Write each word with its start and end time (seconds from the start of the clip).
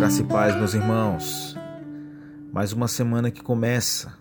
Graça 0.00 0.22
e 0.22 0.24
paz, 0.24 0.56
meus 0.56 0.72
irmãos. 0.72 1.54
Mais 2.50 2.72
uma 2.72 2.88
semana 2.88 3.30
que 3.30 3.42
começa, 3.42 4.14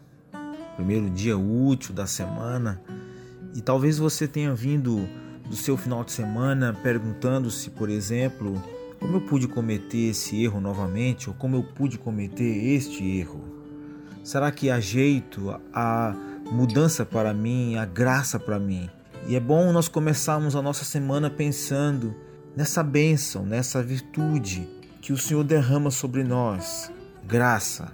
primeiro 0.75 1.09
dia 1.09 1.37
útil 1.37 1.95
da 1.95 2.05
semana, 2.05 2.81
e 3.55 3.61
talvez 3.61 3.97
você 3.97 4.27
tenha 4.27 4.53
vindo 4.53 5.07
do 5.49 5.55
seu 5.55 5.77
final 5.77 6.03
de 6.03 6.11
semana 6.11 6.77
perguntando-se, 6.83 7.69
por 7.69 7.89
exemplo, 7.89 8.61
como 8.99 9.15
eu 9.15 9.21
pude 9.21 9.47
cometer 9.47 10.09
esse 10.09 10.43
erro 10.43 10.59
novamente 10.59 11.29
ou 11.29 11.35
como 11.35 11.55
eu 11.55 11.63
pude 11.63 11.97
cometer 11.97 12.73
este 12.73 13.17
erro. 13.17 13.41
Será 14.21 14.51
que 14.51 14.69
há 14.69 14.81
jeito, 14.81 15.57
há 15.73 16.13
mudança 16.51 17.05
para 17.05 17.33
mim, 17.33 17.77
há 17.77 17.85
graça 17.85 18.37
para 18.37 18.59
mim? 18.59 18.89
E 19.29 19.33
é 19.33 19.39
bom 19.39 19.71
nós 19.71 19.87
começarmos 19.87 20.57
a 20.57 20.61
nossa 20.61 20.83
semana 20.83 21.29
pensando 21.29 22.13
nessa 22.53 22.83
bênção, 22.83 23.45
nessa 23.45 23.81
virtude 23.81 24.77
que 25.01 25.13
o 25.13 25.17
Senhor 25.17 25.43
derrama 25.43 25.91
sobre 25.91 26.23
nós 26.23 26.91
graça. 27.25 27.91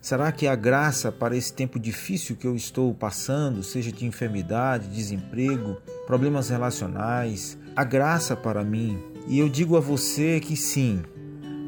Será 0.00 0.32
que 0.32 0.46
a 0.46 0.56
graça 0.56 1.12
para 1.12 1.36
esse 1.36 1.52
tempo 1.52 1.78
difícil 1.78 2.36
que 2.36 2.46
eu 2.46 2.56
estou 2.56 2.92
passando, 2.92 3.62
seja 3.62 3.92
de 3.92 4.04
enfermidade, 4.04 4.88
desemprego, 4.88 5.76
problemas 6.06 6.48
relacionais, 6.48 7.56
a 7.76 7.84
graça 7.84 8.34
para 8.34 8.64
mim? 8.64 8.98
E 9.28 9.38
eu 9.38 9.48
digo 9.48 9.76
a 9.76 9.80
você 9.80 10.40
que 10.40 10.56
sim, 10.56 11.02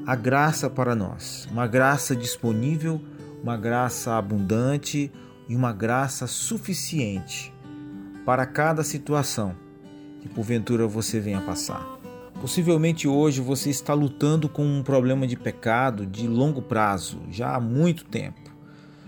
a 0.06 0.16
graça 0.16 0.69
para 0.69 0.95
nós, 0.95 1.48
uma 1.50 1.66
graça 1.66 2.16
disponível, 2.16 3.00
uma 3.42 3.56
graça 3.56 4.14
abundante 4.14 5.12
e 5.48 5.55
uma 5.55 5.72
graça 5.72 6.27
suficiente 6.27 7.52
para 8.25 8.47
cada 8.47 8.83
situação 8.83 9.55
que 10.20 10.28
porventura 10.28 10.86
você 10.86 11.20
venha 11.20 11.41
passar. 11.41 11.94
Possivelmente 12.45 13.09
hoje 13.09 13.41
você 13.41 13.70
está 13.70 13.95
lutando 13.95 14.50
com 14.50 14.62
um 14.67 14.83
problema 14.83 15.27
de 15.27 15.34
pecado 15.34 16.05
de 16.05 16.28
longo 16.28 16.61
prazo, 16.61 17.23
já 17.31 17.56
há 17.56 17.59
muito 17.59 18.05
tempo. 18.05 18.39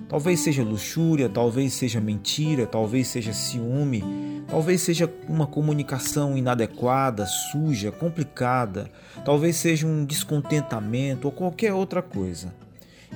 Talvez 0.08 0.40
seja 0.40 0.62
luxúria, 0.62 1.28
talvez 1.28 1.74
seja 1.74 2.00
mentira, 2.00 2.66
talvez 2.66 3.08
seja 3.08 3.34
ciúme, 3.34 4.02
talvez 4.48 4.80
seja 4.80 5.12
uma 5.28 5.46
comunicação 5.46 6.34
inadequada, 6.34 7.26
suja, 7.26 7.92
complicada, 7.92 8.90
talvez 9.22 9.56
seja 9.56 9.86
um 9.86 10.06
descontentamento 10.06 11.26
ou 11.26 11.30
qualquer 11.32 11.74
outra 11.74 12.00
coisa. 12.00 12.54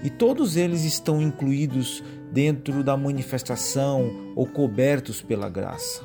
E 0.05 0.11
todos 0.11 0.55
eles 0.55 0.85
estão 0.85 1.23
incluídos 1.23 2.05
dentro 2.31 2.85
da 2.85 2.95
manifestação 2.95 4.35
ou 4.37 4.47
cobertos 4.47 5.23
pela 5.23 5.49
graça. 5.49 6.03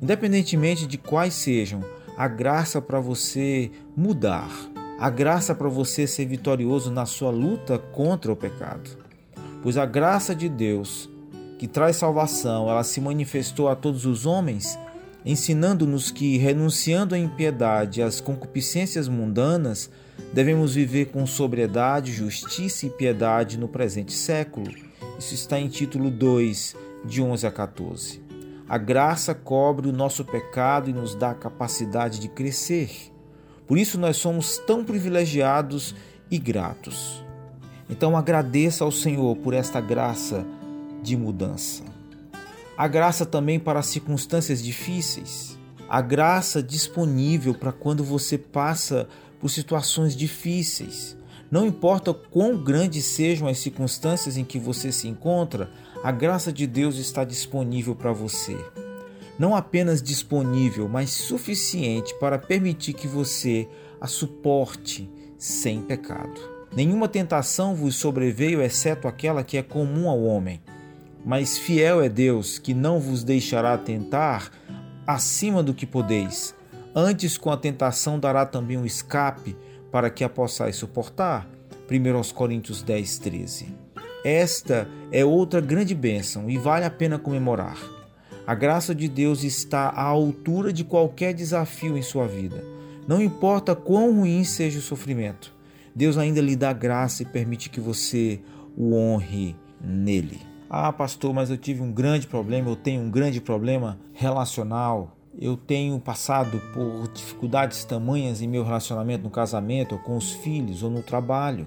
Independentemente 0.00 0.86
de 0.86 0.96
quais 0.96 1.34
sejam, 1.34 1.84
a 2.16 2.28
graça 2.28 2.80
para 2.80 3.00
você 3.00 3.70
mudar, 3.96 4.50
a 4.98 5.10
graça 5.10 5.54
para 5.54 5.68
você 5.68 6.06
ser 6.06 6.26
vitorioso 6.26 6.90
na 6.90 7.06
sua 7.06 7.30
luta 7.30 7.78
contra 7.78 8.32
o 8.32 8.36
pecado. 8.36 8.90
Pois 9.62 9.76
a 9.76 9.86
graça 9.86 10.34
de 10.34 10.48
Deus, 10.48 11.08
que 11.58 11.66
traz 11.66 11.96
salvação, 11.96 12.68
ela 12.68 12.84
se 12.84 13.00
manifestou 13.00 13.68
a 13.68 13.76
todos 13.76 14.04
os 14.04 14.26
homens, 14.26 14.78
ensinando-nos 15.24 16.10
que, 16.10 16.36
renunciando 16.36 17.14
à 17.14 17.18
impiedade 17.18 18.02
às 18.02 18.20
concupiscências 18.20 19.08
mundanas, 19.08 19.88
devemos 20.32 20.74
viver 20.74 21.06
com 21.06 21.26
sobriedade, 21.26 22.12
justiça 22.12 22.86
e 22.86 22.90
piedade 22.90 23.58
no 23.58 23.68
presente 23.68 24.12
século. 24.12 24.68
Isso 25.18 25.34
está 25.34 25.58
em 25.58 25.68
título 25.68 26.10
2, 26.10 26.76
de 27.04 27.22
11 27.22 27.46
a 27.46 27.50
14. 27.50 28.31
A 28.72 28.78
graça 28.78 29.34
cobre 29.34 29.86
o 29.86 29.92
nosso 29.92 30.24
pecado 30.24 30.88
e 30.88 30.94
nos 30.94 31.14
dá 31.14 31.32
a 31.32 31.34
capacidade 31.34 32.18
de 32.18 32.26
crescer. 32.26 33.12
Por 33.66 33.76
isso 33.76 33.98
nós 33.98 34.16
somos 34.16 34.56
tão 34.56 34.82
privilegiados 34.82 35.94
e 36.30 36.38
gratos. 36.38 37.22
Então 37.90 38.16
agradeça 38.16 38.82
ao 38.82 38.90
Senhor 38.90 39.36
por 39.36 39.52
esta 39.52 39.78
graça 39.78 40.46
de 41.02 41.18
mudança. 41.18 41.84
A 42.74 42.88
graça 42.88 43.26
também 43.26 43.60
para 43.60 43.82
circunstâncias 43.82 44.62
difíceis. 44.62 45.58
A 45.86 46.00
graça 46.00 46.62
disponível 46.62 47.52
para 47.52 47.72
quando 47.72 48.02
você 48.02 48.38
passa 48.38 49.06
por 49.38 49.50
situações 49.50 50.16
difíceis. 50.16 51.14
Não 51.52 51.66
importa 51.66 52.14
quão 52.14 52.56
grandes 52.56 53.04
sejam 53.04 53.46
as 53.46 53.58
circunstâncias 53.58 54.38
em 54.38 54.44
que 54.44 54.58
você 54.58 54.90
se 54.90 55.06
encontra, 55.06 55.70
a 56.02 56.10
graça 56.10 56.50
de 56.50 56.66
Deus 56.66 56.96
está 56.96 57.24
disponível 57.24 57.94
para 57.94 58.10
você. 58.10 58.56
Não 59.38 59.54
apenas 59.54 60.02
disponível, 60.02 60.88
mas 60.88 61.10
suficiente 61.10 62.14
para 62.18 62.38
permitir 62.38 62.94
que 62.94 63.06
você 63.06 63.68
a 64.00 64.06
suporte 64.06 65.10
sem 65.36 65.82
pecado. 65.82 66.40
Nenhuma 66.74 67.06
tentação 67.06 67.74
vos 67.74 67.96
sobreveio 67.96 68.62
exceto 68.62 69.06
aquela 69.06 69.44
que 69.44 69.58
é 69.58 69.62
comum 69.62 70.08
ao 70.08 70.22
homem. 70.22 70.58
Mas 71.22 71.58
fiel 71.58 72.00
é 72.00 72.08
Deus, 72.08 72.58
que 72.58 72.72
não 72.72 72.98
vos 72.98 73.22
deixará 73.22 73.76
tentar 73.76 74.50
acima 75.06 75.62
do 75.62 75.74
que 75.74 75.84
podeis. 75.84 76.54
Antes, 76.94 77.36
com 77.36 77.50
a 77.50 77.58
tentação, 77.58 78.18
dará 78.18 78.46
também 78.46 78.78
um 78.78 78.86
escape 78.86 79.54
para 79.92 80.10
que 80.10 80.24
a 80.24 80.28
possais 80.28 80.74
suportar. 80.74 81.46
1 81.88 82.32
Coríntios 82.34 82.82
10, 82.82 83.18
13. 83.18 83.66
Esta 84.24 84.88
é 85.12 85.24
outra 85.24 85.60
grande 85.60 85.94
bênção 85.94 86.48
e 86.48 86.56
vale 86.56 86.86
a 86.86 86.90
pena 86.90 87.18
comemorar. 87.18 87.76
A 88.46 88.54
graça 88.54 88.94
de 88.94 89.06
Deus 89.06 89.44
está 89.44 89.88
à 89.90 90.02
altura 90.02 90.72
de 90.72 90.82
qualquer 90.82 91.34
desafio 91.34 91.98
em 91.98 92.02
sua 92.02 92.26
vida. 92.26 92.64
Não 93.06 93.20
importa 93.20 93.76
quão 93.76 94.16
ruim 94.16 94.42
seja 94.42 94.78
o 94.78 94.82
sofrimento, 94.82 95.54
Deus 95.94 96.16
ainda 96.16 96.40
lhe 96.40 96.56
dá 96.56 96.72
graça 96.72 97.22
e 97.22 97.26
permite 97.26 97.68
que 97.68 97.80
você 97.80 98.40
o 98.76 98.94
honre 98.94 99.54
nele. 99.80 100.40
Ah, 100.70 100.92
pastor, 100.92 101.34
mas 101.34 101.50
eu 101.50 101.58
tive 101.58 101.82
um 101.82 101.92
grande 101.92 102.26
problema, 102.26 102.70
eu 102.70 102.76
tenho 102.76 103.02
um 103.02 103.10
grande 103.10 103.40
problema 103.40 103.98
relacional 104.14 105.14
eu 105.40 105.56
tenho 105.56 105.98
passado 105.98 106.60
por 106.74 107.08
dificuldades 107.08 107.84
tamanhas 107.84 108.42
em 108.42 108.48
meu 108.48 108.62
relacionamento 108.64 109.24
no 109.24 109.30
casamento, 109.30 109.94
ou 109.94 109.98
com 109.98 110.16
os 110.16 110.32
filhos, 110.32 110.82
ou 110.82 110.90
no 110.90 111.02
trabalho. 111.02 111.66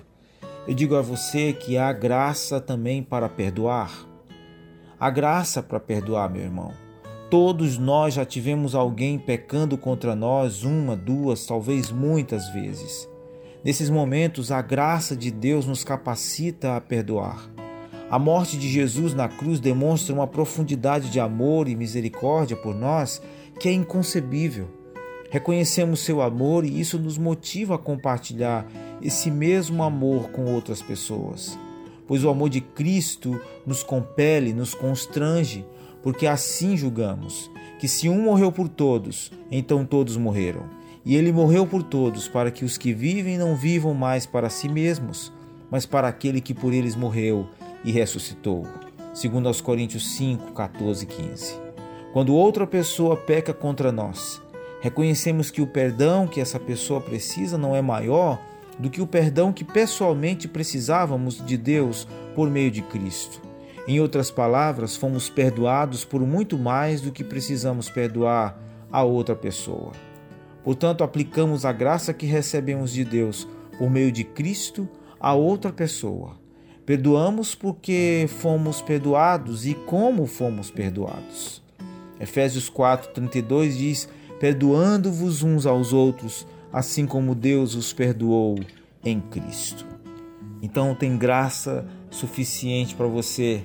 Eu 0.68 0.74
digo 0.74 0.96
a 0.96 1.02
você 1.02 1.54
que 1.54 1.78
há 1.78 1.92
graça 1.92 2.60
também 2.60 3.02
para 3.02 3.28
perdoar. 3.28 3.92
Há 5.00 5.10
graça 5.10 5.62
para 5.62 5.80
perdoar, 5.80 6.30
meu 6.30 6.42
irmão. 6.42 6.72
Todos 7.30 7.78
nós 7.78 8.14
já 8.14 8.24
tivemos 8.24 8.76
alguém 8.76 9.18
pecando 9.18 9.78
contra 9.78 10.16
nós 10.16 10.64
uma, 10.64 10.96
duas, 10.96 11.46
talvez 11.46 11.92
muitas 11.92 12.48
vezes. 12.50 13.10
Nesses 13.64 13.90
momentos, 13.90 14.52
a 14.52 14.62
graça 14.62 15.16
de 15.16 15.32
Deus 15.32 15.66
nos 15.66 15.84
capacita 15.84 16.76
a 16.76 16.82
perdoar. 16.82 17.50
A 18.10 18.20
morte 18.20 18.58
de 18.58 18.70
Jesus 18.70 19.16
na 19.16 19.28
cruz 19.28 19.60
demonstra 19.60 20.14
uma 20.14 20.28
profundidade 20.28 21.10
de 21.10 21.20
amor 21.20 21.68
e 21.68 21.76
misericórdia 21.76 22.56
por 22.56 22.76
nós 22.76 23.22
que 23.60 23.70
é 23.70 23.74
inconcebível. 23.74 24.68
Reconhecemos 25.30 26.00
seu 26.02 26.22
amor 26.22 26.66
e 26.66 26.80
isso 26.80 26.98
nos 26.98 27.18
motiva 27.18 27.76
a 27.76 27.80
compartilhar 27.80 28.66
esse 29.02 29.30
mesmo 29.30 29.84
amor 29.84 30.30
com 30.30 30.46
outras 30.46 30.82
pessoas. 30.82 31.58
Pois 32.08 32.24
o 32.24 32.30
amor 32.30 32.50
de 32.50 32.62
Cristo 32.62 33.40
nos 33.66 33.84
compele, 33.84 34.54
nos 34.54 34.74
constrange, 34.74 35.66
porque 36.04 36.28
assim 36.28 36.78
julgamos 36.78 37.50
que 37.80 37.88
se 37.88 38.08
um 38.08 38.22
morreu 38.22 38.52
por 38.52 38.70
todos, 38.70 39.32
então 39.52 39.86
todos 39.86 40.16
morreram. 40.16 40.64
E 41.06 41.16
ele 41.16 41.32
morreu 41.32 41.68
por 41.68 41.84
todos, 41.84 42.28
para 42.28 42.50
que 42.50 42.66
os 42.66 42.78
que 42.78 42.94
vivem 42.94 43.38
não 43.38 43.56
vivam 43.56 43.94
mais 43.94 44.26
para 44.26 44.50
si 44.50 44.68
mesmos, 44.68 45.32
mas 45.70 45.86
para 45.86 46.08
aquele 46.08 46.42
que 46.42 46.54
por 46.54 46.74
eles 46.74 46.96
morreu 46.96 47.48
e 47.84 47.92
ressuscitou. 47.92 48.66
Segundo 49.14 49.48
aos 49.48 49.62
Coríntios 49.62 50.16
5, 50.16 50.54
14 50.54 51.04
e 51.04 51.08
15. 51.08 51.75
Quando 52.16 52.34
outra 52.34 52.66
pessoa 52.66 53.18
peca 53.18 53.54
contra 53.54 53.92
nós, 53.92 54.42
reconhecemos 54.80 55.52
que 55.52 55.62
o 55.62 55.68
perdão 55.68 56.26
que 56.26 56.40
essa 56.40 56.58
pessoa 56.58 57.02
precisa 57.02 57.58
não 57.58 57.76
é 57.76 57.82
maior 57.82 58.42
do 58.80 58.90
que 58.90 59.02
o 59.02 59.06
perdão 59.06 59.52
que 59.52 59.66
pessoalmente 59.66 60.48
precisávamos 60.48 61.46
de 61.46 61.58
Deus 61.58 62.08
por 62.34 62.50
meio 62.50 62.72
de 62.72 62.82
Cristo. 62.82 63.42
Em 63.86 64.00
outras 64.00 64.32
palavras, 64.32 64.96
fomos 64.96 65.30
perdoados 65.30 66.06
por 66.06 66.22
muito 66.22 66.58
mais 66.58 67.02
do 67.02 67.12
que 67.12 67.22
precisamos 67.22 67.90
perdoar 67.90 68.58
a 68.90 69.04
outra 69.04 69.36
pessoa. 69.36 69.92
Portanto, 70.64 71.04
aplicamos 71.04 71.66
a 71.66 71.74
graça 71.74 72.14
que 72.14 72.26
recebemos 72.26 72.94
de 72.94 73.04
Deus 73.04 73.46
por 73.78 73.90
meio 73.90 74.10
de 74.10 74.24
Cristo 74.24 74.88
a 75.20 75.34
outra 75.34 75.74
pessoa. 75.74 76.38
Perdoamos 76.86 77.56
porque 77.56 78.26
fomos 78.40 78.82
perdoados 78.82 79.66
e 79.66 79.74
como 79.74 80.26
fomos 80.26 80.72
perdoados. 80.72 81.65
Efésios 82.26 82.70
4:32 82.70 83.78
diz: 83.78 84.10
"Perdoando-vos 84.40 85.44
uns 85.44 85.68
aos 85.68 85.94
outros, 85.94 86.48
assim 86.74 87.06
como 87.06 87.36
Deus 87.36 87.76
os 87.76 87.94
perdoou 87.94 88.60
em 89.04 89.22
Cristo". 89.22 89.86
Então 90.60 90.96
tem 90.96 91.16
graça 91.16 91.86
suficiente 92.10 92.96
para 92.96 93.06
você, 93.06 93.64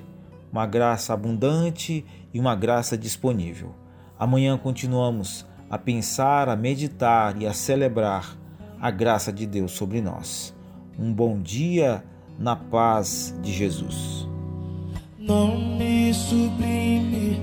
uma 0.51 0.67
graça 0.67 1.11
abundante 1.11 2.05
e 2.31 2.39
uma 2.39 2.55
graça 2.55 2.95
disponível. 2.95 3.73
Amanhã 4.19 4.55
continuamos 4.59 5.43
a 5.67 5.79
pensar, 5.79 6.47
a 6.47 6.55
meditar 6.55 7.41
e 7.41 7.47
a 7.47 7.53
celebrar 7.53 8.37
a 8.79 8.91
graça 8.91 9.33
de 9.33 9.47
Deus 9.47 9.71
sobre 9.71 10.01
nós. 10.01 10.53
Um 10.99 11.11
bom 11.11 11.41
dia 11.41 12.03
na 12.37 12.55
paz 12.55 13.33
de 13.41 13.51
Jesus. 13.51 14.27
Não 15.17 15.57
me 15.57 16.13
sublime, 16.13 17.39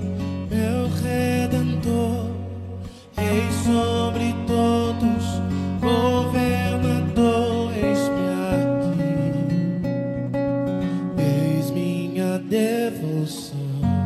Devil's 12.88 13.50
song. 13.50 13.97